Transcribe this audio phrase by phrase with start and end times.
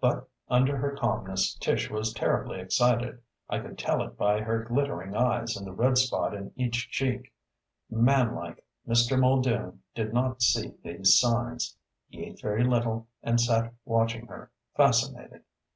[0.00, 3.20] But under her calmness Tish was terribly excited.
[3.48, 7.32] I could tell it by her glittering eyes and the red spot in each cheek.
[7.90, 9.18] Manlike, Mr.
[9.18, 11.76] Muldoon did not see these signs;
[12.06, 15.42] he ate very little and sat watching her, fascinated.